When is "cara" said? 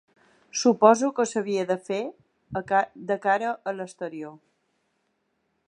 3.27-3.53